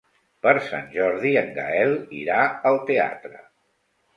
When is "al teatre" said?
2.71-3.47